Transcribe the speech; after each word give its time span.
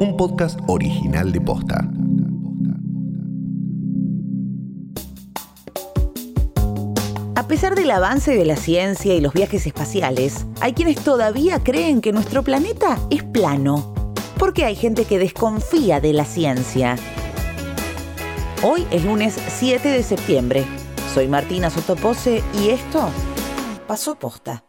un 0.00 0.16
podcast 0.16 0.58
original 0.66 1.30
de 1.30 1.42
Posta. 1.42 1.86
A 7.36 7.46
pesar 7.46 7.74
del 7.74 7.90
avance 7.90 8.34
de 8.34 8.46
la 8.46 8.56
ciencia 8.56 9.14
y 9.14 9.20
los 9.20 9.34
viajes 9.34 9.66
espaciales, 9.66 10.46
hay 10.62 10.72
quienes 10.72 11.04
todavía 11.04 11.62
creen 11.62 12.00
que 12.00 12.12
nuestro 12.12 12.42
planeta 12.42 12.98
es 13.10 13.22
plano. 13.22 13.92
Porque 14.38 14.64
hay 14.64 14.74
gente 14.74 15.04
que 15.04 15.18
desconfía 15.18 16.00
de 16.00 16.14
la 16.14 16.24
ciencia. 16.24 16.96
Hoy 18.62 18.86
es 18.90 19.04
lunes 19.04 19.34
7 19.34 19.86
de 19.86 20.02
septiembre. 20.02 20.64
Soy 21.12 21.28
Martina 21.28 21.68
Sotopose 21.68 22.42
y 22.54 22.70
esto 22.70 23.10
pasó 23.86 24.14
posta. 24.14 24.64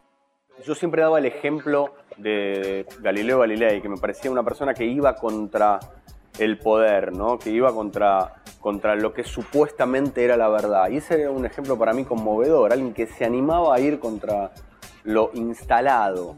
Yo 0.66 0.74
siempre 0.74 1.00
daba 1.00 1.18
el 1.18 1.24
ejemplo 1.24 1.94
de 2.16 2.86
Galileo 3.00 3.40
Galilei, 3.40 3.80
que 3.80 3.88
me 3.88 3.96
parecía 3.96 4.30
una 4.30 4.42
persona 4.42 4.74
que 4.74 4.84
iba 4.84 5.16
contra 5.16 5.78
el 6.38 6.58
poder, 6.58 7.12
¿no? 7.12 7.38
que 7.38 7.50
iba 7.50 7.72
contra, 7.72 8.34
contra 8.60 8.94
lo 8.96 9.12
que 9.12 9.24
supuestamente 9.24 10.24
era 10.24 10.36
la 10.36 10.48
verdad. 10.48 10.88
Y 10.90 10.96
ese 10.96 11.20
era 11.20 11.30
un 11.30 11.44
ejemplo 11.44 11.78
para 11.78 11.92
mí 11.92 12.04
conmovedor, 12.04 12.72
alguien 12.72 12.94
que 12.94 13.06
se 13.06 13.24
animaba 13.24 13.74
a 13.74 13.80
ir 13.80 13.98
contra 13.98 14.52
lo 15.04 15.30
instalado. 15.34 16.36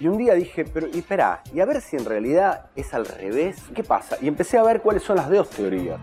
Y 0.00 0.08
un 0.08 0.18
día 0.18 0.34
dije, 0.34 0.64
pero 0.64 0.88
y 0.88 0.98
espera, 0.98 1.40
y 1.52 1.60
a 1.60 1.64
ver 1.64 1.80
si 1.80 1.96
en 1.96 2.04
realidad 2.04 2.66
es 2.74 2.92
al 2.94 3.06
revés, 3.06 3.62
¿qué 3.74 3.84
pasa? 3.84 4.16
Y 4.20 4.28
empecé 4.28 4.58
a 4.58 4.62
ver 4.62 4.82
cuáles 4.82 5.02
son 5.02 5.16
las 5.16 5.30
dos 5.30 5.48
teorías. 5.50 6.00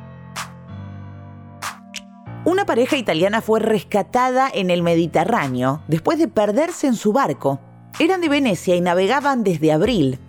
Una 2.43 2.65
pareja 2.65 2.97
italiana 2.97 3.41
fue 3.41 3.59
rescatada 3.59 4.49
en 4.51 4.71
el 4.71 4.81
Mediterráneo 4.81 5.81
después 5.87 6.17
de 6.17 6.27
perderse 6.27 6.87
en 6.87 6.95
su 6.95 7.13
barco. 7.13 7.59
Eran 7.99 8.21
de 8.21 8.29
Venecia 8.29 8.75
y 8.75 8.81
navegaban 8.81 9.43
desde 9.43 9.71
abril. 9.71 10.19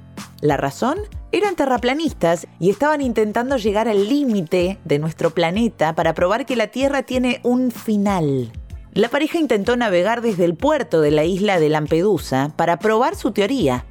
¿La 0.41 0.57
razón? 0.57 0.99
Eran 1.31 1.57
terraplanistas 1.57 2.47
y 2.59 2.69
estaban 2.69 3.01
intentando 3.01 3.57
llegar 3.57 3.89
al 3.89 4.09
límite 4.09 4.79
de 4.85 4.99
nuestro 4.99 5.31
planeta 5.31 5.95
para 5.95 6.13
probar 6.13 6.45
que 6.45 6.57
la 6.57 6.67
Tierra 6.67 7.05
tiene 7.05 7.41
un 7.43 7.71
final. 7.71 8.53
La 8.93 9.09
pareja 9.09 9.39
intentó 9.39 9.75
navegar 9.77 10.21
desde 10.21 10.45
el 10.45 10.55
puerto 10.55 11.01
de 11.01 11.11
la 11.11 11.25
isla 11.25 11.59
de 11.59 11.71
Lampedusa 11.71 12.53
para 12.57 12.79
probar 12.79 13.15
su 13.15 13.33
teoría. 13.33 13.87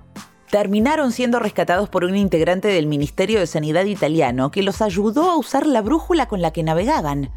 Terminaron 0.51 1.11
siendo 1.11 1.39
rescatados 1.39 1.89
por 1.89 2.03
un 2.03 2.15
integrante 2.15 2.67
del 2.67 2.85
Ministerio 2.85 3.39
de 3.39 3.47
Sanidad 3.47 3.85
italiano 3.85 4.51
que 4.51 4.61
los 4.61 4.83
ayudó 4.83 5.31
a 5.31 5.37
usar 5.37 5.65
la 5.65 5.81
brújula 5.81 6.27
con 6.27 6.41
la 6.41 6.51
que 6.51 6.61
navegaban. 6.61 7.31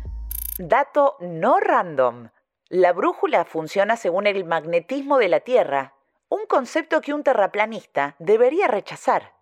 Dato 0.59 1.17
no 1.21 1.59
random. 1.61 2.29
La 2.69 2.93
brújula 2.93 3.47
funciona 3.47 3.97
según 3.97 4.27
el 4.27 4.45
magnetismo 4.45 5.17
de 5.19 5.29
la 5.29 5.41
Tierra, 5.41 5.94
un 6.35 6.47
concepto 6.49 7.01
que 7.01 7.15
un 7.15 7.23
terraplanista 7.23 8.17
debería 8.19 8.67
rechazar. 8.67 9.35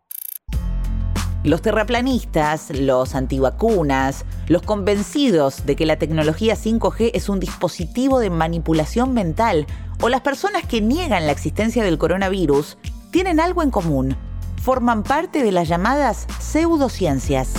Los 1.43 1.63
terraplanistas, 1.63 2.69
los 2.69 3.15
antivacunas, 3.15 4.27
los 4.47 4.61
convencidos 4.61 5.65
de 5.65 5.75
que 5.75 5.87
la 5.87 5.97
tecnología 5.97 6.55
5G 6.55 7.13
es 7.15 7.31
un 7.31 7.41
dispositivo 7.41 8.19
de 8.19 8.29
manipulación 8.29 9.15
mental 9.15 9.67
o 10.03 10.11
las 10.11 10.21
personas 10.21 10.67
que 10.67 10.83
niegan 10.83 11.25
la 11.25 11.33
existencia 11.33 11.83
del 11.83 11.97
coronavirus 11.97 12.77
tienen 13.11 13.41
algo 13.41 13.63
en 13.63 13.71
común. 13.71 14.15
Forman 14.63 15.03
parte 15.03 15.43
de 15.43 15.51
las 15.51 15.69
llamadas 15.69 16.27
pseudociencias. 16.41 17.55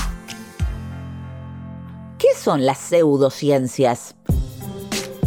¿Qué 2.20 2.28
son 2.38 2.68
las 2.68 2.78
pseudociencias? 2.78 4.16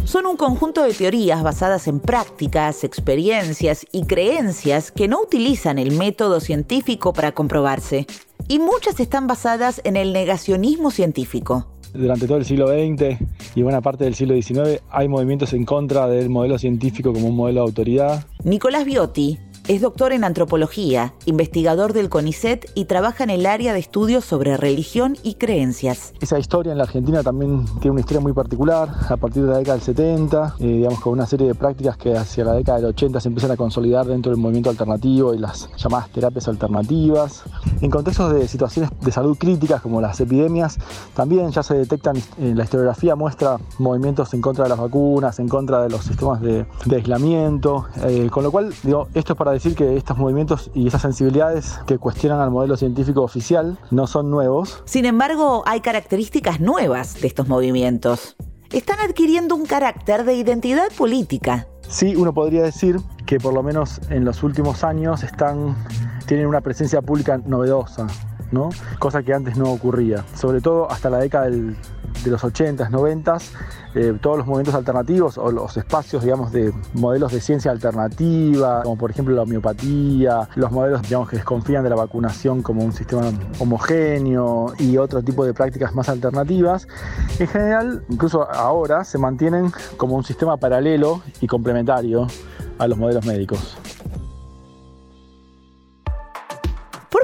Son 0.07 0.25
un 0.25 0.37
conjunto 0.37 0.85
de 0.85 0.95
teorías 0.95 1.43
basadas 1.43 1.89
en 1.89 1.99
prácticas, 1.99 2.85
experiencias 2.85 3.85
y 3.91 4.05
creencias 4.05 4.93
que 4.93 5.09
no 5.09 5.21
utilizan 5.21 5.81
el 5.81 5.91
método 5.91 6.39
científico 6.39 7.13
para 7.13 7.33
comprobarse. 7.33 8.07
Y 8.47 8.61
muchas 8.61 9.01
están 9.01 9.27
basadas 9.27 9.81
en 9.83 9.97
el 9.97 10.13
negacionismo 10.13 10.93
científico. 10.93 11.67
Durante 11.93 12.29
todo 12.29 12.39
el 12.39 12.45
siglo 12.45 12.69
XX 12.69 13.19
y 13.57 13.63
buena 13.63 13.81
parte 13.81 14.05
del 14.05 14.15
siglo 14.15 14.41
XIX 14.41 14.81
hay 14.91 15.09
movimientos 15.09 15.53
en 15.55 15.65
contra 15.65 16.07
del 16.07 16.29
modelo 16.29 16.57
científico 16.57 17.13
como 17.13 17.27
un 17.27 17.35
modelo 17.35 17.63
de 17.63 17.67
autoridad. 17.67 18.27
Nicolás 18.45 18.85
Biotti 18.85 19.41
es 19.69 19.81
doctor 19.81 20.13
en 20.13 20.23
antropología, 20.23 21.15
investigador 21.25 21.93
del 21.93 22.09
CONICET 22.09 22.71
y 22.75 22.85
trabaja 22.85 23.25
en 23.25 23.31
el 23.31 23.47
área 23.47 23.73
de 23.73 23.81
estudios 23.81 24.25
sobre 24.25 24.57
religión 24.57 25.17
y 25.25 25.35
creencias. 25.35 26.13
Esa 26.21 26.39
historia 26.39 26.71
en 26.71 26.79
la 26.79 26.85
Argentina 26.85 27.23
también 27.25 27.65
tiene 27.81 27.93
una 27.93 28.01
historia 28.01 28.21
muy 28.21 28.33
particular. 28.33 28.89
A 29.09 29.17
partir 29.17 29.43
de 29.43 29.51
la 29.51 29.59
década 29.59 29.75
del 29.75 29.85
70, 29.85 30.55
eh, 30.61 30.67
digamos 30.67 31.01
con 31.01 31.15
una 31.15 31.27
serie 31.27 31.49
de 31.49 31.55
prácticas 31.57 31.97
que 31.97 32.17
hacia 32.17 32.45
la 32.45 32.53
década 32.53 32.79
del 32.79 32.87
80 32.87 33.21
se 33.21 33.29
empiezan 33.29 33.51
a 33.51 33.57
consolidar 33.57 34.07
dentro 34.07 34.31
del 34.31 34.41
movimiento 34.41 34.71
alternativo 34.71 35.35
y 35.35 35.39
las 35.39 35.69
llamadas 35.77 36.11
terapias 36.11 36.47
alternativas. 36.47 37.43
En 37.81 37.91
contextos 37.91 38.35
de 38.35 38.47
situaciones 38.47 38.91
de 39.01 39.11
salud 39.11 39.37
críticas 39.37 39.83
como 39.83 40.01
las 40.01 40.21
epidemias, 40.21 40.79
también 41.15 41.51
ya 41.51 41.65
se 41.65 41.75
detectan, 41.75 42.17
eh, 42.17 42.53
la 42.55 42.63
historiografía 42.63 43.17
muestra 43.17 43.59
movimientos 43.79 44.33
en 44.33 44.41
contra 44.41 44.65
de 44.65 44.71
las 44.71 44.79
vacunas, 44.79 45.41
en 45.41 45.49
contra 45.49 45.83
de 45.83 45.91
los 45.91 46.05
sistemas 46.05 46.41
de, 46.41 46.67
aislamiento, 46.95 47.87
eh, 48.05 48.29
con 48.31 48.45
lo 48.45 48.53
cual 48.53 48.73
digo, 48.85 49.09
esto 49.13 49.33
es 49.33 49.39
para 49.39 49.56
decir 49.57 49.75
que 49.75 49.97
estos 49.97 50.17
movimientos 50.17 50.71
y 50.75 50.87
esas 50.87 51.03
sensibilidades 51.03 51.79
que 51.87 51.99
cuestionan 51.99 52.41
al 52.41 52.51
modelo 52.51 52.77
científico 52.77 53.23
oficial 53.23 53.79
no 53.91 54.07
son 54.07 54.31
nuevos. 54.31 54.83
Sin 54.87 55.05
embargo, 55.05 55.63
hay 55.67 55.81
características 55.81 56.61
nuevas 56.61 57.21
de 57.21 57.27
estos 57.27 57.49
movimientos. 57.49 58.37
Están 58.73 58.99
adquiriendo 59.01 59.55
un 59.55 59.65
carácter 59.65 60.25
de 60.25 60.35
identidad 60.35 60.89
política. 60.97 61.67
Sí, 61.89 62.17
uno 62.17 62.35
podría 62.35 62.63
decir 62.63 62.97
que 63.25 63.39
por 63.39 63.55
lo 63.55 63.63
menos 63.63 64.01
en 64.11 64.25
los 64.25 64.43
últimos 64.43 64.85
años 64.85 65.23
están, 65.23 65.77
tienen 66.27 66.47
una 66.47 66.61
presencia 66.61 67.01
pública 67.01 67.39
novedosa, 67.39 68.07
¿no? 68.51 68.71
cosa 68.99 69.23
que 69.23 69.33
antes 69.33 69.57
no 69.57 69.71
ocurría. 69.71 70.25
Sobre 70.35 70.61
todo 70.61 70.91
hasta 70.91 71.11
la 71.11 71.19
década 71.19 71.45
del 71.47 71.77
de 72.27 72.33
los 72.33 72.43
80s, 72.43 72.91
90s, 72.91 73.51
eh, 73.95 74.19
todos 74.21 74.39
los 74.39 74.47
movimientos 74.47 74.75
alternativos 74.75 75.39
o 75.39 75.51
los 75.51 75.77
espacios, 75.77 76.23
digamos, 76.23 76.53
de 76.53 76.73
modelos 76.95 77.33
de 77.33 77.41
ciencia 77.41 77.71
alternativa, 77.71 78.83
como 78.83 78.99
por 78.99 79.11
ejemplo 79.11 79.35
la 79.35 79.43
homeopatía, 79.43 80.49
los 80.57 80.71
modelos, 80.71 81.03
digamos, 81.03 81.29
que 81.29 81.37
desconfían 81.37 81.85
de 81.85 81.91
la 81.91 81.97
vacunación 81.97 82.63
como 82.63 82.85
un 82.85 82.93
sistema 82.93 83.31
homogéneo 83.59 84.73
y 84.79 84.99
otro 84.99 85.23
tipo 85.23 85.45
de 85.45 85.55
prácticas 85.55 85.95
más 85.95 86.09
alternativas, 86.09 86.89
en 87.39 87.47
general, 87.47 88.05
incluso 88.09 88.51
ahora, 88.51 89.05
se 89.05 89.19
mantienen 89.19 89.73
como 89.97 90.17
un 90.17 90.25
sistema 90.25 90.57
paralelo 90.57 91.23
y 91.41 91.47
complementario 91.47 92.27
a 92.79 92.87
los 92.87 92.99
modelos 92.99 93.25
médicos. 93.25 93.79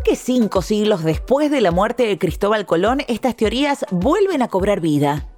¿Por 0.03 0.11
qué 0.11 0.17
cinco 0.17 0.63
siglos 0.63 1.05
después 1.05 1.49
de 1.49 1.61
la 1.61 1.71
muerte 1.71 2.05
de 2.05 2.19
Cristóbal 2.19 2.67
Colón 2.67 3.03
estas 3.07 3.37
teorías 3.37 3.87
vuelven 3.93 4.43
a 4.43 4.49
cobrar 4.49 4.81
vida? 4.81 5.29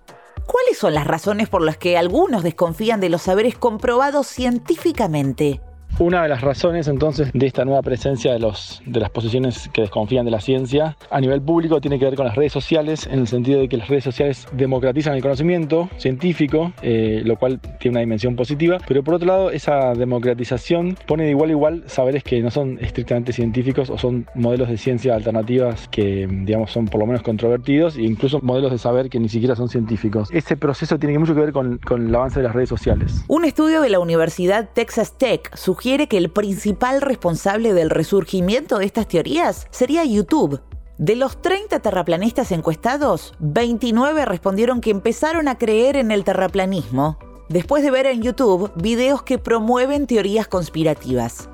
¿Cuáles 0.46 0.78
son 0.78 0.94
las 0.94 1.06
razones 1.06 1.50
por 1.50 1.60
las 1.60 1.76
que 1.76 1.98
algunos 1.98 2.42
desconfían 2.42 2.98
de 2.98 3.10
los 3.10 3.20
saberes 3.20 3.58
comprobados 3.58 4.26
científicamente? 4.26 5.60
Una 6.00 6.24
de 6.24 6.28
las 6.28 6.40
razones 6.40 6.88
entonces 6.88 7.30
de 7.32 7.46
esta 7.46 7.64
nueva 7.64 7.80
presencia 7.80 8.32
de, 8.32 8.52
de 8.84 9.00
las 9.00 9.10
posiciones 9.10 9.70
que 9.72 9.82
desconfían 9.82 10.24
de 10.24 10.32
la 10.32 10.40
ciencia 10.40 10.96
a 11.08 11.20
nivel 11.20 11.40
público 11.40 11.80
tiene 11.80 12.00
que 12.00 12.04
ver 12.06 12.16
con 12.16 12.26
las 12.26 12.34
redes 12.34 12.52
sociales, 12.52 13.06
en 13.06 13.20
el 13.20 13.28
sentido 13.28 13.60
de 13.60 13.68
que 13.68 13.76
las 13.76 13.86
redes 13.86 14.02
sociales 14.02 14.48
democratizan 14.50 15.14
el 15.14 15.22
conocimiento 15.22 15.88
científico, 15.98 16.72
eh, 16.82 17.22
lo 17.24 17.36
cual 17.36 17.60
tiene 17.78 17.94
una 17.94 18.00
dimensión 18.00 18.34
positiva, 18.34 18.78
pero 18.88 19.04
por 19.04 19.14
otro 19.14 19.28
lado 19.28 19.50
esa 19.52 19.94
democratización 19.94 20.98
pone 21.06 21.26
de 21.26 21.30
igual 21.30 21.50
a 21.50 21.52
igual 21.52 21.84
saberes 21.86 22.24
que 22.24 22.42
no 22.42 22.50
son 22.50 22.76
estrictamente 22.80 23.32
científicos 23.32 23.88
o 23.88 23.96
son 23.96 24.26
modelos 24.34 24.68
de 24.68 24.78
ciencia 24.78 25.14
alternativas 25.14 25.86
que 25.86 26.26
digamos 26.28 26.72
son 26.72 26.86
por 26.86 26.98
lo 26.98 27.06
menos 27.06 27.22
controvertidos 27.22 27.96
e 27.96 28.02
incluso 28.02 28.40
modelos 28.42 28.72
de 28.72 28.78
saber 28.78 29.08
que 29.10 29.20
ni 29.20 29.28
siquiera 29.28 29.54
son 29.54 29.68
científicos. 29.68 30.28
Ese 30.32 30.56
proceso 30.56 30.98
tiene 30.98 31.16
mucho 31.20 31.36
que 31.36 31.40
ver 31.40 31.52
con, 31.52 31.78
con 31.78 32.08
el 32.08 32.14
avance 32.14 32.40
de 32.40 32.46
las 32.46 32.54
redes 32.54 32.68
sociales. 32.68 33.24
Un 33.28 33.44
estudio 33.44 33.80
de 33.80 33.90
la 33.90 34.00
Universidad 34.00 34.70
Texas 34.74 35.16
Tech 35.16 35.54
sugiere 35.54 35.83
que 35.84 36.16
el 36.16 36.30
principal 36.30 37.02
responsable 37.02 37.74
del 37.74 37.90
resurgimiento 37.90 38.78
de 38.78 38.86
estas 38.86 39.06
teorías 39.06 39.66
sería 39.70 40.02
YouTube. 40.02 40.62
De 40.96 41.14
los 41.14 41.42
30 41.42 41.80
terraplanistas 41.80 42.52
encuestados, 42.52 43.34
29 43.38 44.24
respondieron 44.24 44.80
que 44.80 44.90
empezaron 44.90 45.46
a 45.46 45.58
creer 45.58 45.96
en 45.96 46.10
el 46.10 46.24
terraplanismo 46.24 47.18
después 47.50 47.82
de 47.82 47.90
ver 47.90 48.06
en 48.06 48.22
YouTube 48.22 48.72
videos 48.76 49.24
que 49.24 49.38
promueven 49.38 50.06
teorías 50.06 50.48
conspirativas. 50.48 51.50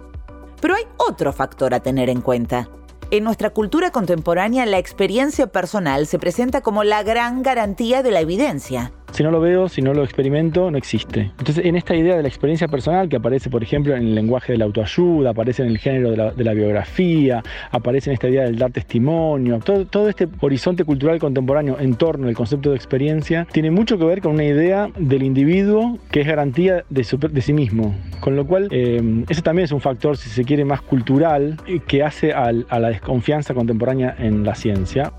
Pero 0.61 0.77
hay 0.77 0.85
otro 0.97 1.33
factor 1.33 1.75
a 1.75 1.81
tener 1.81 2.09
en 2.09 2.21
cuenta. 2.21 2.69
En 3.11 3.25
nuestra 3.25 3.51
cultura 3.51 3.91
contemporánea 3.91 4.65
la 4.65 4.79
experiencia 4.79 5.49
personal 5.49 6.07
se 6.07 6.21
presenta 6.21 6.61
como 6.61 6.85
la 6.85 7.03
gran 7.03 7.43
garantía 7.43 8.05
de 8.05 8.13
la 8.13 8.21
evidencia. 8.21 8.93
Si 9.13 9.23
no 9.23 9.31
lo 9.31 9.41
veo, 9.41 9.69
si 9.69 9.83
no 9.83 9.93
lo 9.93 10.05
experimento, 10.05 10.71
no 10.71 10.79
existe. 10.79 11.31
Entonces, 11.39 11.65
en 11.65 11.77
esta 11.77 11.95
idea 11.95 12.17
de 12.17 12.23
la 12.23 12.29
experiencia 12.29 12.69
personal, 12.69 13.09
que 13.09 13.17
aparece, 13.17 13.51
por 13.51 13.63
ejemplo, 13.63 13.95
en 13.95 14.03
el 14.03 14.15
lenguaje 14.15 14.53
de 14.53 14.59
la 14.59 14.65
autoayuda, 14.67 15.31
aparece 15.31 15.63
en 15.63 15.69
el 15.69 15.79
género 15.79 16.11
de 16.11 16.45
la, 16.45 16.53
biografía, 16.53 17.43
aparece 17.71 18.11
en 18.11 18.15
esta 18.15 18.29
idea 18.29 18.43
del 18.43 18.57
dar 18.57 18.71
testimonio, 18.71 19.61
todo, 19.61 19.87
todo, 19.87 20.09
este 20.09 20.29
horizonte 20.41 20.85
cultural 20.85 21.19
contemporáneo 21.19 21.79
en 21.79 21.95
torno 21.95 22.29
al 22.29 22.35
concepto 22.35 22.71
de 22.71 22.77
experiencia, 22.77 23.47
tiene 23.53 23.71
mucho 23.71 23.99
que 23.99 24.05
ver 24.05 24.21
con 24.21 24.33
una 24.33 24.45
idea 24.45 24.89
del 24.97 25.23
individuo 25.23 25.99
que 26.11 26.21
es 26.21 26.27
garantía 26.27 26.85
de, 26.89 27.07
de 27.31 27.41
sí 27.41 27.53
mismo. 27.53 27.95
Con 28.21 28.37
lo 28.37 28.47
cual, 28.47 28.69
eh, 28.71 29.25
eso 29.29 29.43
también 29.43 29.65
es 29.65 29.73
un 29.73 29.81
factor, 29.81 30.17
si 30.17 30.29
se 30.29 30.45
quiere, 30.45 30.65
más 30.65 30.83
cultural, 30.83 31.57
eh, 31.67 31.81
que 31.87 32.03
hace 32.03 32.33
a 32.33 32.53
la 32.53 32.89
desconfianza 32.89 33.55
contemporánea 33.55 34.15
en 34.19 34.45
la 34.45 34.55
ciencia. 34.55 35.13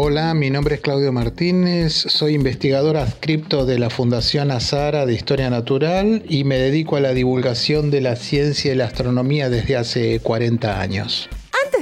Hola, 0.00 0.32
mi 0.32 0.48
nombre 0.48 0.76
es 0.76 0.80
Claudio 0.80 1.10
Martínez, 1.12 1.92
soy 1.92 2.34
investigador 2.34 2.96
adscripto 2.96 3.66
de 3.66 3.80
la 3.80 3.90
Fundación 3.90 4.52
Azara 4.52 5.06
de 5.06 5.14
Historia 5.14 5.50
Natural 5.50 6.22
y 6.28 6.44
me 6.44 6.56
dedico 6.56 6.94
a 6.94 7.00
la 7.00 7.14
divulgación 7.14 7.90
de 7.90 8.00
la 8.00 8.14
ciencia 8.14 8.72
y 8.72 8.76
la 8.76 8.84
astronomía 8.84 9.50
desde 9.50 9.76
hace 9.76 10.20
40 10.20 10.80
años. 10.80 11.28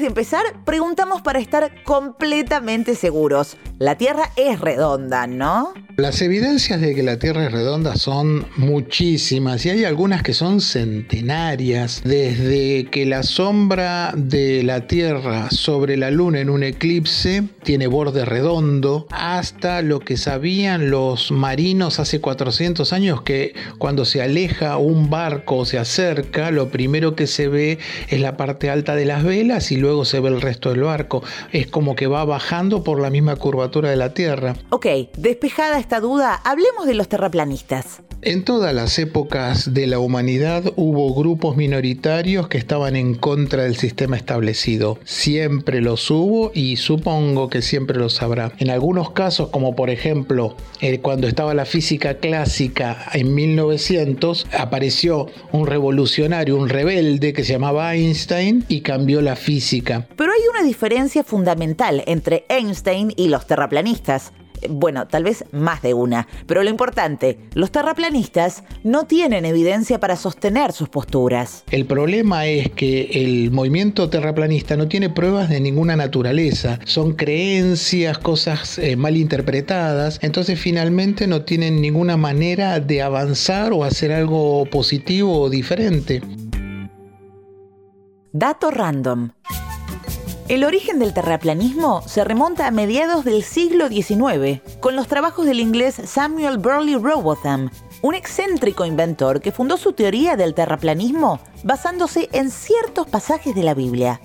De 0.00 0.06
empezar, 0.06 0.42
preguntamos 0.66 1.22
para 1.22 1.38
estar 1.38 1.82
completamente 1.82 2.94
seguros. 2.94 3.56
La 3.78 3.96
Tierra 3.96 4.30
es 4.36 4.60
redonda, 4.60 5.26
¿no? 5.26 5.72
Las 5.96 6.20
evidencias 6.20 6.82
de 6.82 6.94
que 6.94 7.02
la 7.02 7.18
Tierra 7.18 7.46
es 7.46 7.52
redonda 7.52 7.96
son 7.96 8.46
muchísimas 8.56 9.64
y 9.64 9.70
hay 9.70 9.84
algunas 9.84 10.22
que 10.22 10.34
son 10.34 10.60
centenarias. 10.60 12.02
Desde 12.04 12.84
que 12.90 13.06
la 13.06 13.22
sombra 13.22 14.12
de 14.14 14.62
la 14.62 14.86
Tierra 14.86 15.48
sobre 15.50 15.96
la 15.96 16.10
Luna 16.10 16.40
en 16.40 16.50
un 16.50 16.62
eclipse 16.62 17.44
tiene 17.62 17.86
borde 17.86 18.26
redondo, 18.26 19.06
hasta 19.10 19.80
lo 19.80 20.00
que 20.00 20.18
sabían 20.18 20.90
los 20.90 21.30
marinos 21.30 21.98
hace 21.98 22.20
400 22.20 22.92
años 22.92 23.22
que 23.22 23.54
cuando 23.78 24.04
se 24.04 24.20
aleja 24.20 24.76
un 24.76 25.08
barco 25.08 25.56
o 25.56 25.64
se 25.64 25.78
acerca, 25.78 26.50
lo 26.50 26.68
primero 26.68 27.16
que 27.16 27.26
se 27.26 27.48
ve 27.48 27.78
es 28.08 28.20
la 28.20 28.36
parte 28.36 28.68
alta 28.68 28.94
de 28.94 29.06
las 29.06 29.24
velas 29.24 29.72
y 29.72 29.76
luego 29.76 29.85
se 30.04 30.20
ve 30.20 30.28
el 30.28 30.40
resto 30.40 30.70
del 30.70 30.82
barco. 30.82 31.22
Es 31.52 31.66
como 31.66 31.96
que 31.96 32.06
va 32.06 32.24
bajando 32.24 32.82
por 32.82 33.00
la 33.00 33.10
misma 33.10 33.36
curvatura 33.36 33.90
de 33.90 33.96
la 33.96 34.14
Tierra. 34.14 34.56
Ok, 34.70 34.86
despejada 35.16 35.78
esta 35.78 36.00
duda, 36.00 36.34
hablemos 36.34 36.86
de 36.86 36.94
los 36.94 37.08
terraplanistas. 37.08 38.02
En 38.22 38.44
todas 38.44 38.74
las 38.74 38.98
épocas 38.98 39.72
de 39.74 39.86
la 39.86 39.98
humanidad 39.98 40.72
hubo 40.74 41.14
grupos 41.14 41.56
minoritarios 41.56 42.48
que 42.48 42.58
estaban 42.58 42.96
en 42.96 43.14
contra 43.14 43.64
del 43.64 43.76
sistema 43.76 44.16
establecido. 44.16 44.98
Siempre 45.04 45.80
los 45.80 46.10
hubo 46.10 46.50
y 46.54 46.76
supongo 46.76 47.48
que 47.50 47.62
siempre 47.62 47.98
los 47.98 48.22
habrá. 48.22 48.52
En 48.58 48.70
algunos 48.70 49.10
casos, 49.10 49.50
como 49.50 49.76
por 49.76 49.90
ejemplo 49.90 50.56
eh, 50.80 50.98
cuando 51.00 51.28
estaba 51.28 51.54
la 51.54 51.66
física 51.66 52.14
clásica 52.14 53.06
en 53.12 53.34
1900, 53.34 54.46
apareció 54.58 55.26
un 55.52 55.66
revolucionario, 55.66 56.56
un 56.56 56.68
rebelde 56.68 57.32
que 57.32 57.44
se 57.44 57.52
llamaba 57.52 57.94
Einstein 57.94 58.64
y 58.68 58.80
cambió 58.80 59.20
la 59.20 59.36
física. 59.36 59.75
Pero 60.16 60.32
hay 60.32 60.40
una 60.50 60.62
diferencia 60.62 61.24
fundamental 61.24 62.02
entre 62.06 62.44
Einstein 62.48 63.12
y 63.16 63.28
los 63.28 63.46
terraplanistas. 63.46 64.32
Bueno, 64.68 65.06
tal 65.06 65.24
vez 65.24 65.44
más 65.52 65.82
de 65.82 65.94
una, 65.94 66.26
pero 66.46 66.62
lo 66.62 66.70
importante, 66.70 67.38
los 67.54 67.70
terraplanistas 67.70 68.64
no 68.84 69.04
tienen 69.04 69.44
evidencia 69.44 70.00
para 70.00 70.16
sostener 70.16 70.72
sus 70.72 70.88
posturas. 70.88 71.64
El 71.70 71.84
problema 71.84 72.46
es 72.46 72.70
que 72.70 73.02
el 73.12 73.50
movimiento 73.50 74.08
terraplanista 74.08 74.76
no 74.76 74.88
tiene 74.88 75.10
pruebas 75.10 75.48
de 75.50 75.60
ninguna 75.60 75.96
naturaleza, 75.96 76.80
son 76.84 77.12
creencias, 77.14 78.18
cosas 78.18 78.78
eh, 78.78 78.96
mal 78.96 79.16
interpretadas, 79.16 80.18
entonces 80.22 80.58
finalmente 80.58 81.26
no 81.26 81.42
tienen 81.42 81.80
ninguna 81.80 82.16
manera 82.16 82.80
de 82.80 83.02
avanzar 83.02 83.72
o 83.72 83.84
hacer 83.84 84.12
algo 84.12 84.64
positivo 84.66 85.42
o 85.42 85.50
diferente. 85.50 86.22
Dato 88.32 88.70
random. 88.70 89.30
El 90.48 90.62
origen 90.62 91.00
del 91.00 91.12
terraplanismo 91.12 92.02
se 92.06 92.22
remonta 92.22 92.68
a 92.68 92.70
mediados 92.70 93.24
del 93.24 93.42
siglo 93.42 93.88
XIX, 93.88 94.60
con 94.78 94.94
los 94.94 95.08
trabajos 95.08 95.44
del 95.44 95.58
inglés 95.58 96.00
Samuel 96.04 96.58
Burley 96.58 96.94
Robotham, 96.94 97.68
un 98.00 98.14
excéntrico 98.14 98.84
inventor 98.84 99.40
que 99.40 99.50
fundó 99.50 99.76
su 99.76 99.92
teoría 99.92 100.36
del 100.36 100.54
terraplanismo 100.54 101.40
basándose 101.64 102.28
en 102.30 102.52
ciertos 102.52 103.08
pasajes 103.08 103.56
de 103.56 103.64
la 103.64 103.74
Biblia. 103.74 104.20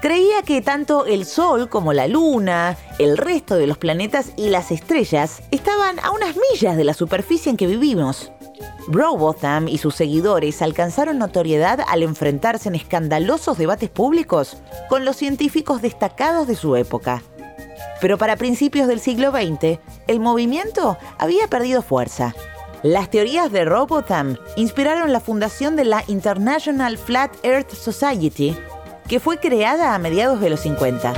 Creía 0.00 0.40
que 0.42 0.62
tanto 0.62 1.04
el 1.04 1.26
Sol 1.26 1.68
como 1.68 1.92
la 1.92 2.08
Luna, 2.08 2.78
el 2.98 3.18
resto 3.18 3.56
de 3.56 3.66
los 3.66 3.76
planetas 3.76 4.32
y 4.38 4.48
las 4.48 4.70
estrellas 4.70 5.42
estaban 5.50 5.98
a 5.98 6.12
unas 6.12 6.34
millas 6.34 6.78
de 6.78 6.84
la 6.84 6.94
superficie 6.94 7.50
en 7.50 7.58
que 7.58 7.66
vivimos. 7.66 8.32
Robotham 8.88 9.68
y 9.68 9.78
sus 9.78 9.94
seguidores 9.94 10.62
alcanzaron 10.62 11.18
notoriedad 11.18 11.80
al 11.86 12.02
enfrentarse 12.02 12.68
en 12.68 12.74
escandalosos 12.74 13.58
debates 13.58 13.90
públicos 13.90 14.56
con 14.88 15.04
los 15.04 15.16
científicos 15.16 15.82
destacados 15.82 16.46
de 16.46 16.56
su 16.56 16.76
época. 16.76 17.22
Pero 18.00 18.18
para 18.18 18.36
principios 18.36 18.88
del 18.88 19.00
siglo 19.00 19.30
XX, 19.30 19.78
el 20.08 20.20
movimiento 20.20 20.98
había 21.18 21.46
perdido 21.46 21.82
fuerza. 21.82 22.34
Las 22.82 23.10
teorías 23.10 23.52
de 23.52 23.64
Robotham 23.64 24.36
inspiraron 24.56 25.12
la 25.12 25.20
fundación 25.20 25.76
de 25.76 25.84
la 25.84 26.02
International 26.08 26.98
Flat 26.98 27.32
Earth 27.44 27.70
Society, 27.70 28.56
que 29.08 29.20
fue 29.20 29.38
creada 29.38 29.94
a 29.94 29.98
mediados 30.00 30.40
de 30.40 30.50
los 30.50 30.60
50. 30.60 31.14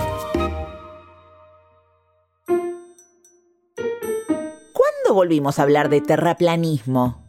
¿Cuándo 4.75 5.15
volvimos 5.15 5.59
a 5.59 5.63
hablar 5.63 5.89
de 5.89 6.03
terraplanismo? 6.03 7.24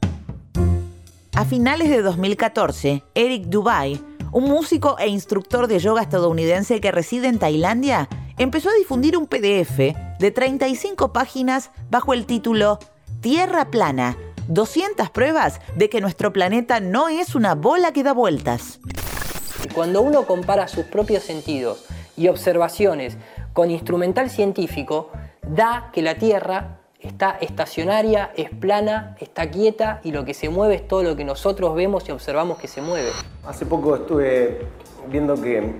A 1.45 1.47
finales 1.47 1.91
de 1.91 2.01
2014, 2.01 3.03
Eric 3.13 3.43
Dubai, 3.43 4.01
un 4.31 4.45
músico 4.45 4.97
e 4.97 5.07
instructor 5.09 5.67
de 5.67 5.77
yoga 5.77 6.01
estadounidense 6.01 6.81
que 6.81 6.91
reside 6.91 7.27
en 7.27 7.37
Tailandia, 7.37 8.09
empezó 8.39 8.69
a 8.69 8.73
difundir 8.73 9.15
un 9.15 9.27
PDF 9.27 9.77
de 9.77 10.31
35 10.33 11.13
páginas 11.13 11.69
bajo 11.91 12.15
el 12.15 12.25
título 12.25 12.79
Tierra 13.21 13.69
plana, 13.69 14.17
200 14.47 15.11
pruebas 15.11 15.61
de 15.75 15.87
que 15.87 16.01
nuestro 16.01 16.33
planeta 16.33 16.79
no 16.79 17.09
es 17.09 17.35
una 17.35 17.53
bola 17.53 17.93
que 17.93 18.01
da 18.01 18.13
vueltas. 18.13 18.79
Cuando 19.75 20.01
uno 20.01 20.25
compara 20.25 20.67
sus 20.67 20.85
propios 20.85 21.21
sentidos 21.21 21.85
y 22.17 22.27
observaciones 22.27 23.17
con 23.53 23.69
instrumental 23.69 24.31
científico, 24.31 25.11
da 25.43 25.91
que 25.93 26.01
la 26.01 26.15
Tierra 26.15 26.84
está 27.05 27.37
estacionaria, 27.39 28.31
es 28.35 28.49
plana, 28.49 29.15
está 29.19 29.49
quieta 29.49 29.99
y 30.03 30.11
lo 30.11 30.25
que 30.25 30.33
se 30.33 30.49
mueve 30.49 30.75
es 30.75 30.87
todo 30.87 31.03
lo 31.03 31.15
que 31.15 31.23
nosotros 31.23 31.75
vemos 31.75 32.07
y 32.09 32.11
observamos 32.11 32.57
que 32.57 32.67
se 32.67 32.81
mueve. 32.81 33.09
Hace 33.45 33.65
poco 33.65 33.95
estuve 33.95 34.61
viendo 35.09 35.35
que 35.35 35.75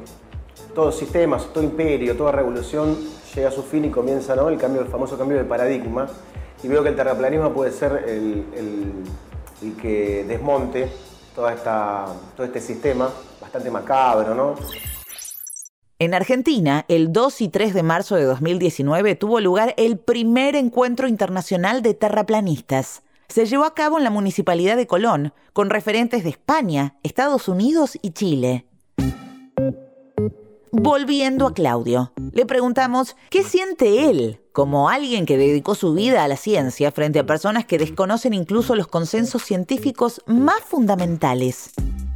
todo 0.74 0.92
sistema, 0.92 1.38
todo 1.38 1.64
imperio, 1.64 2.16
toda 2.16 2.32
revolución 2.32 2.98
llega 3.34 3.50
a 3.50 3.52
su 3.52 3.64
fin 3.64 3.86
y 3.86 3.90
comienza 3.90 4.36
¿no? 4.36 4.50
el, 4.50 4.60
famoso 4.60 5.18
cambio 5.18 5.38
de 5.38 5.44
paradigma. 5.44 6.08
Y 6.64 6.68
veo 6.68 6.82
que 6.84 6.90
el 6.90 6.96
terraplanismo 6.96 7.52
puede 7.54 7.72
ser 7.72 8.06
el, 8.08 8.46
que 9.82 10.24
desmonte 10.28 10.90
todo 11.36 11.50
este 11.50 12.62
sistema, 12.62 13.10
bastante 13.42 13.70
macabro, 13.70 14.34
¿no? 14.34 14.56
En 15.98 16.14
Argentina, 16.14 16.84
el 16.90 17.14
2 17.14 17.40
y 17.40 17.48
3 17.48 17.74
de 17.74 17.82
marzo 17.82 18.18
de 18.18 18.26
2019 18.26 19.16
tuvo 19.16 19.40
lugar 19.40 19.74
el 19.78 19.98
primer 19.98 20.58
encuentro 20.58 21.08
internacional 21.08 21.82
de 21.82 21.94
terraplanistas. 21.94 23.02
Se 23.30 23.46
llevó 23.46 23.64
a 23.64 23.74
cabo 23.74 23.98
en 23.98 24.04
la 24.04 24.10
Municipalidad 24.10 24.76
de 24.76 24.88
Colón, 24.88 25.34
con 25.54 25.70
referentes 25.70 26.26
de 26.26 26.32
España, 26.32 26.98
Estados 27.04 27.48
Unidos 27.48 27.98
y 28.02 28.12
Chile. 28.12 28.66
Volviendo 30.70 31.48
a 31.48 31.54
Claudio, 31.54 32.12
le 32.34 32.46
preguntamos 32.46 33.16
qué 33.30 33.44
siente 33.44 34.10
él 34.10 34.42
como 34.52 34.90
alguien 34.90 35.26
que 35.26 35.38
dedicó 35.38 35.76
su 35.76 35.94
vida 35.94 36.26
a 36.26 36.28
la 36.28 36.36
ciencia 36.36 36.92
frente 36.92 37.20
a 37.20 37.26
personas 37.26 37.66
que 37.66 37.78
desconocen 37.78 38.34
incluso 38.34 38.76
los 38.76 38.88
consensos 38.88 39.44
científicos 39.44 40.22
más 40.28 40.60
fundamentales. 40.60 41.72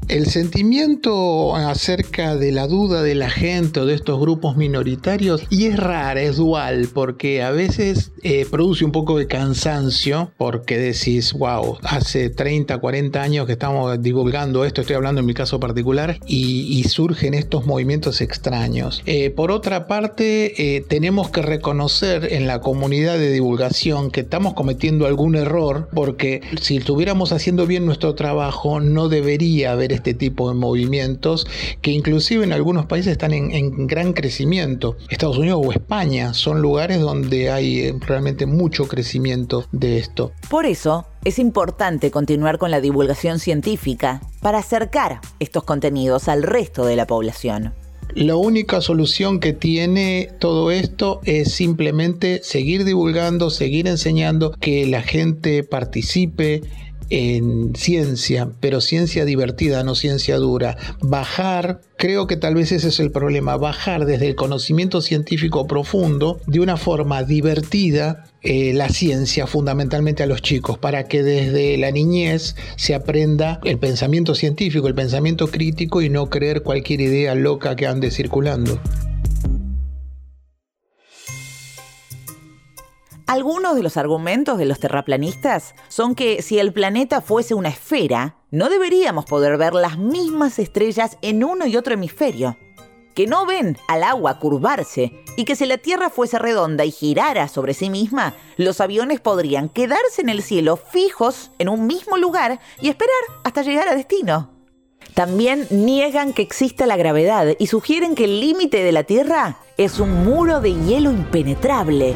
El 0.10 0.26
sentimiento 0.26 1.56
acerca 1.56 2.36
de 2.36 2.52
la 2.52 2.66
duda 2.66 3.04
de 3.04 3.14
la 3.14 3.30
gente 3.30 3.80
o 3.80 3.86
de 3.86 3.94
estos 3.94 4.20
grupos 4.20 4.58
minoritarios, 4.58 5.44
y 5.52 5.68
es 5.68 5.78
rara, 5.78 6.20
es 6.20 6.38
dual, 6.38 6.90
porque 6.92 7.44
a 7.44 7.52
veces 7.52 8.12
eh, 8.24 8.48
produce 8.50 8.84
un 8.86 8.92
poco 8.92 9.20
de 9.20 9.28
cansancio, 9.28 10.32
porque 10.36 10.80
decís, 10.80 11.34
wow, 11.34 11.78
hace 11.84 12.32
30, 12.32 12.80
40 12.80 13.22
años 13.22 13.46
que 13.46 13.52
estamos 13.52 14.02
divulgando 14.02 14.66
esto, 14.66 14.82
estoy 14.82 14.96
hablando 14.96 15.20
en 15.20 15.28
mi 15.28 15.36
caso 15.36 15.60
particular, 15.60 16.18
y, 16.26 16.84
surgen 16.90 17.36
estos 17.36 17.68
movimientos 17.68 18.20
extraños. 18.20 19.04
Eh, 19.06 19.30
por 19.30 19.52
otra 19.52 19.86
parte, 19.86 20.76
eh, 20.76 20.82
tenemos 20.82 21.30
que 21.30 21.44
reconocer 21.44 22.34
en 22.34 22.48
la 22.48 22.62
comunidad 22.62 23.20
de 23.20 23.32
divulgación 23.32 24.10
que 24.10 24.22
estamos 24.22 24.56
cometiendo 24.56 25.06
algún 25.06 25.36
error, 25.36 25.88
porque 25.94 26.42
si 26.60 26.78
estuviéramos 26.78 27.32
haciendo 27.32 27.68
bien 27.68 27.86
nuestro 27.86 28.16
trabajo, 28.16 28.80
no 28.80 29.08
debería 29.08 29.74
haber 29.74 29.99
este 30.00 30.14
tipo 30.14 30.50
de 30.50 30.56
movimientos 30.56 31.48
que 31.82 31.92
inclusive 31.92 32.44
en 32.44 32.52
algunos 32.52 32.86
países 32.88 33.12
están 33.12 33.34
en, 33.34 33.52
en 33.52 33.88
gran 33.88 34.14
crecimiento. 34.14 34.98
Estados 35.10 35.38
Unidos 35.38 35.62
o 35.64 35.72
España 35.72 36.34
son 36.34 36.62
lugares 36.62 37.00
donde 37.00 37.52
hay 37.52 37.80
eh, 37.80 37.96
realmente 38.02 38.46
mucho 38.46 38.88
crecimiento 38.88 39.66
de 39.72 39.98
esto. 39.98 40.32
Por 40.50 40.66
eso, 40.66 41.06
es 41.26 41.40
importante 41.40 42.12
continuar 42.12 42.58
con 42.58 42.72
la 42.72 42.82
divulgación 42.82 43.40
científica 43.40 44.22
para 44.42 44.60
acercar 44.60 45.20
estos 45.40 45.64
contenidos 45.64 46.28
al 46.28 46.44
resto 46.44 46.86
de 46.86 46.96
la 46.96 47.06
población. 47.06 47.74
La 48.16 48.36
única 48.36 48.82
solución 48.82 49.40
que 49.40 49.54
tiene 49.54 50.30
todo 50.40 50.72
esto 50.72 51.22
es 51.26 51.52
simplemente 51.54 52.42
seguir 52.44 52.84
divulgando, 52.84 53.52
seguir 53.52 53.88
enseñando, 53.88 54.52
que 54.60 54.88
la 54.88 55.04
gente 55.04 55.64
participe 55.64 56.64
en 57.10 57.76
ciencia, 57.76 58.50
pero 58.60 58.82
ciencia 58.82 59.26
divertida, 59.26 59.84
no 59.84 59.96
ciencia 59.96 60.38
dura. 60.38 60.78
Bajar, 61.02 61.82
creo 61.98 62.28
que 62.28 62.38
tal 62.38 62.56
vez 62.56 62.72
ese 62.72 62.90
es 62.90 63.00
el 63.00 63.12
problema, 63.12 63.58
bajar 63.58 64.06
desde 64.06 64.28
el 64.28 64.36
conocimiento 64.36 65.02
científico 65.02 65.68
profundo 65.68 66.40
de 66.48 66.60
una 66.60 66.78
forma 66.78 67.24
divertida 67.24 68.26
eh, 68.42 68.74
la 68.74 68.90
ciencia 68.90 69.48
fundamentalmente 69.48 70.24
a 70.24 70.28
los 70.28 70.42
chicos, 70.42 70.78
para 70.78 71.08
que 71.08 71.24
desde 71.24 71.78
la 71.78 71.92
niñez 71.92 72.56
se 72.78 72.96
aprenda 72.96 73.60
el 73.64 73.80
pensamiento 73.80 74.36
científico, 74.36 74.88
el 74.88 74.96
pensamiento 74.96 75.48
crítico 75.48 76.02
y 76.02 76.10
no 76.10 76.30
creer 76.30 76.64
cualquier 76.64 77.02
idea 77.02 77.36
loca 77.36 77.76
que 77.76 77.88
ande 77.88 78.12
circulando. 78.12 78.80
Algunos 83.30 83.76
de 83.76 83.84
los 83.84 83.96
argumentos 83.96 84.58
de 84.58 84.66
los 84.66 84.80
terraplanistas 84.80 85.76
son 85.88 86.16
que 86.16 86.42
si 86.42 86.58
el 86.58 86.74
planeta 86.74 87.22
fuese 87.22 87.54
una 87.54 87.70
esfera, 87.70 88.38
no 88.50 88.70
deberíamos 88.70 89.26
poder 89.26 89.56
ver 89.56 89.76
las 89.76 90.00
mismas 90.00 90.58
estrellas 90.58 91.16
en 91.22 91.44
uno 91.44 91.68
y 91.68 91.78
otro 91.78 91.94
hemisferio. 91.94 92.58
Que 93.14 93.28
no 93.28 93.46
ven 93.46 93.78
al 93.88 94.02
agua 94.02 94.40
curvarse 94.40 95.14
y 95.38 95.46
que 95.46 95.56
si 95.56 95.68
la 95.68 95.78
Tierra 95.78 96.10
fuese 96.10 96.40
redonda 96.40 96.86
y 96.86 96.92
girara 96.92 97.48
sobre 97.50 97.76
sí 97.76 97.92
misma, 97.92 98.34
los 98.58 98.82
aviones 98.82 99.20
podrían 99.20 99.70
quedarse 99.70 100.24
en 100.24 100.30
el 100.30 100.42
cielo 100.42 100.76
fijos 100.76 101.52
en 101.60 101.70
un 101.70 101.86
mismo 101.86 102.18
lugar 102.18 102.60
y 102.82 102.90
esperar 102.90 103.14
hasta 103.44 103.62
llegar 103.62 103.90
a 103.90 103.96
destino. 103.96 104.50
También 105.14 105.68
niegan 105.70 106.34
que 106.34 106.42
exista 106.42 106.88
la 106.88 106.98
gravedad 106.98 107.56
y 107.60 107.68
sugieren 107.68 108.16
que 108.16 108.24
el 108.24 108.40
límite 108.40 108.82
de 108.82 108.92
la 108.92 109.04
Tierra 109.04 109.60
es 109.78 110.00
un 110.00 110.26
muro 110.26 110.62
de 110.62 110.74
hielo 110.74 111.12
impenetrable 111.12 112.16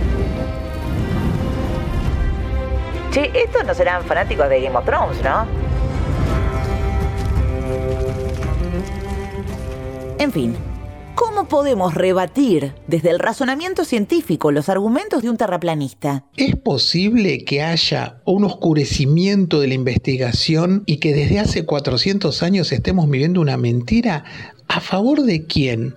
Che, 3.13 3.29
estos 3.35 3.63
no 3.63 3.75
serán 3.75 4.03
fanáticos 4.05 4.49
de 4.49 4.59
Game 4.59 4.75
of 4.75 4.85
Thrones, 4.85 5.21
¿no? 5.23 5.45
En 10.17 10.31
fin, 10.31 10.55
¿cómo 11.13 11.47
podemos 11.47 11.93
rebatir 11.93 12.73
desde 12.87 13.11
el 13.11 13.19
razonamiento 13.19 13.85
científico 13.85 14.51
los 14.51 14.67
argumentos 14.67 15.21
de 15.21 15.29
un 15.29 15.37
terraplanista? 15.37 16.25
¿Es 16.37 16.55
posible 16.55 17.45
que 17.45 17.61
haya 17.61 18.17
un 18.25 18.45
oscurecimiento 18.45 19.59
de 19.59 19.67
la 19.67 19.75
investigación 19.75 20.81
y 20.87 20.97
que 20.97 21.13
desde 21.13 21.37
hace 21.37 21.65
400 21.67 22.41
años 22.41 22.71
estemos 22.71 23.07
viviendo 23.07 23.41
una 23.41 23.57
mentira? 23.57 24.23
¿A 24.67 24.81
favor 24.81 25.21
de 25.21 25.45
quién? 25.45 25.93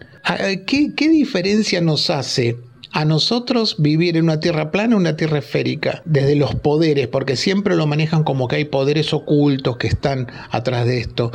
¿Qué, 0.67 0.93
qué 0.95 1.09
diferencia 1.09 1.81
nos 1.81 2.11
hace 2.11 2.59
a 2.93 3.05
nosotros 3.05 3.77
vivir 3.79 4.17
en 4.17 4.25
una 4.25 4.41
tierra 4.41 4.71
plana, 4.71 4.97
una 4.97 5.17
tierra 5.17 5.39
esférica, 5.39 6.03
desde 6.05 6.37
los 6.37 6.55
poderes, 6.55 7.09
porque 7.09 7.37
siempre 7.37 7.77
lo 7.77 7.87
manejan 7.87 8.25
como 8.25 8.49
que 8.49 8.57
hay 8.57 8.65
poderes 8.65 9.13
ocultos 9.13 9.77
que 9.77 9.87
están 9.87 10.27
atrás 10.51 10.87
de 10.87 10.99
esto. 10.99 11.31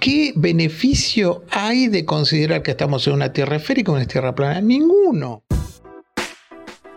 ¿Qué 0.00 0.32
beneficio 0.36 1.44
hay 1.50 1.88
de 1.88 2.04
considerar 2.04 2.62
que 2.62 2.72
estamos 2.72 3.06
en 3.06 3.14
una 3.14 3.32
tierra 3.32 3.56
esférica 3.56 3.92
o 3.92 3.94
una 3.94 4.06
tierra 4.06 4.34
plana? 4.34 4.60
Ninguno. 4.60 5.42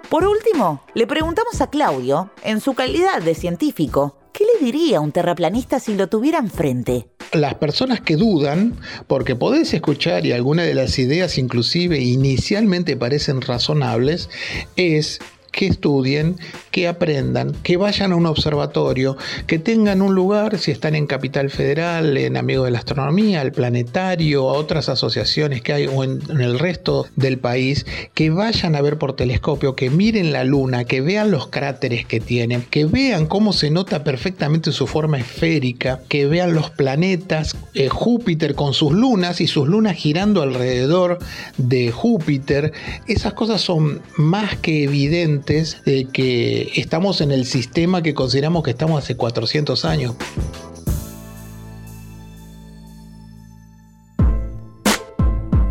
Por 0.09 0.25
último, 0.25 0.81
le 0.95 1.05
preguntamos 1.05 1.61
a 1.61 1.69
Claudio, 1.69 2.31
en 2.43 2.61
su 2.61 2.73
calidad 2.73 3.21
de 3.21 3.35
científico, 3.35 4.17
¿qué 4.33 4.43
le 4.43 4.65
diría 4.65 4.97
a 4.97 5.01
un 5.01 5.11
terraplanista 5.11 5.79
si 5.79 5.95
lo 5.95 6.09
tuviera 6.09 6.39
enfrente? 6.39 7.07
Las 7.33 7.55
personas 7.55 8.01
que 8.01 8.15
dudan, 8.15 8.73
porque 9.07 9.35
podés 9.35 9.73
escuchar 9.73 10.25
y 10.25 10.31
algunas 10.31 10.65
de 10.65 10.73
las 10.73 10.97
ideas 10.99 11.37
inclusive 11.37 11.99
inicialmente 11.99 12.97
parecen 12.97 13.41
razonables, 13.41 14.29
es 14.75 15.19
que 15.51 15.67
estudien, 15.67 16.37
que 16.71 16.87
aprendan, 16.87 17.53
que 17.63 17.77
vayan 17.77 18.11
a 18.11 18.15
un 18.15 18.25
observatorio, 18.25 19.17
que 19.47 19.59
tengan 19.59 20.01
un 20.01 20.15
lugar, 20.15 20.57
si 20.57 20.71
están 20.71 20.95
en 20.95 21.07
Capital 21.07 21.49
Federal, 21.49 22.17
en 22.17 22.37
Amigos 22.37 22.65
de 22.65 22.71
la 22.71 22.79
Astronomía, 22.79 23.41
el 23.41 23.51
Planetario, 23.51 24.49
a 24.49 24.53
otras 24.53 24.89
asociaciones 24.89 25.61
que 25.61 25.73
hay 25.73 25.87
o 25.87 26.03
en, 26.03 26.21
el 26.29 26.59
resto 26.59 27.07
del 27.15 27.39
país, 27.39 27.85
que 28.13 28.29
vayan 28.29 28.75
a 28.75 28.81
ver 28.81 28.97
por 28.97 29.15
telescopio, 29.15 29.75
que 29.75 29.89
miren 29.89 30.31
la 30.31 30.43
luna, 30.43 30.85
que 30.85 31.01
vean 31.01 31.31
los 31.31 31.47
cráteres 31.47 32.05
que 32.05 32.19
tienen, 32.19 32.61
que 32.69 32.85
vean 32.85 33.25
cómo 33.25 33.53
se 33.53 33.71
nota 33.71 34.03
perfectamente 34.03 34.71
su 34.71 34.87
forma 34.87 35.19
esférica, 35.19 36.01
que 36.07 36.27
vean 36.27 36.53
los 36.53 36.69
planetas, 36.69 37.55
eh, 37.73 37.89
Júpiter 37.89 38.55
con 38.55 38.73
sus 38.73 38.91
lunas 38.91 39.41
y 39.41 39.47
sus 39.47 39.67
lunas 39.67 39.95
girando 39.95 40.41
alrededor 40.41 41.19
de 41.57 41.91
Júpiter. 41.91 42.73
Esas 43.07 43.33
cosas 43.33 43.61
son 43.61 44.01
más 44.17 44.55
que 44.57 44.83
evidentes 44.83 45.38
de 45.85 46.05
que 46.05 46.71
estamos 46.75 47.21
en 47.21 47.31
el 47.31 47.45
sistema 47.45 48.01
que 48.01 48.13
consideramos 48.13 48.63
que 48.63 48.71
estamos 48.71 49.03
hace 49.03 49.15
400 49.15 49.85
años. 49.85 50.15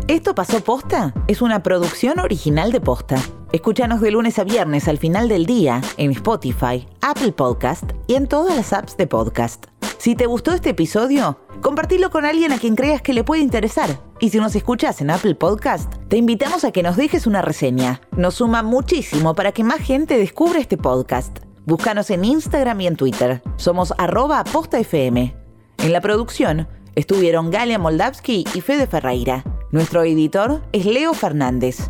Esto 0.07 0.33
pasó 0.33 0.59
posta 0.61 1.13
es 1.27 1.41
una 1.41 1.61
producción 1.61 2.19
original 2.19 2.71
de 2.71 2.81
posta. 2.81 3.17
Escúchanos 3.51 3.99
de 3.99 4.11
lunes 4.11 4.37
a 4.37 4.43
viernes 4.43 4.87
al 4.87 4.99
final 4.99 5.27
del 5.27 5.47
día 5.47 5.81
en 5.97 6.11
Spotify, 6.11 6.87
Apple 7.01 7.31
Podcast 7.31 7.83
y 8.05 8.13
en 8.13 8.27
todas 8.27 8.55
las 8.55 8.73
apps 8.73 8.95
de 8.95 9.07
podcast. 9.07 9.65
Si 9.97 10.13
te 10.13 10.27
gustó 10.27 10.51
este 10.51 10.69
episodio, 10.69 11.39
compartilo 11.59 12.11
con 12.11 12.25
alguien 12.25 12.53
a 12.53 12.59
quien 12.59 12.75
creas 12.75 13.01
que 13.01 13.11
le 13.11 13.23
puede 13.23 13.41
interesar. 13.41 13.89
Y 14.19 14.29
si 14.29 14.37
nos 14.37 14.55
escuchas 14.55 15.01
en 15.01 15.09
Apple 15.09 15.33
Podcast, 15.33 15.91
te 16.09 16.17
invitamos 16.17 16.63
a 16.63 16.71
que 16.71 16.83
nos 16.83 16.95
dejes 16.95 17.25
una 17.25 17.41
reseña. 17.41 18.01
Nos 18.15 18.35
suma 18.35 18.61
muchísimo 18.61 19.33
para 19.33 19.51
que 19.51 19.63
más 19.63 19.79
gente 19.79 20.19
descubra 20.19 20.59
este 20.59 20.77
podcast. 20.77 21.39
Búscanos 21.65 22.11
en 22.11 22.25
Instagram 22.25 22.81
y 22.81 22.87
en 22.87 22.97
Twitter. 22.97 23.41
Somos 23.55 23.95
arroba 23.97 24.43
postafm. 24.43 25.17
En 25.17 25.91
la 25.91 26.01
producción 26.01 26.67
estuvieron 26.93 27.49
Galia 27.49 27.79
Moldavsky 27.79 28.45
y 28.53 28.61
Fede 28.61 28.85
Ferreira. 28.85 29.43
Nuestro 29.71 30.03
editor 30.03 30.61
es 30.71 30.85
Leo 30.85 31.15
Fernández. 31.15 31.89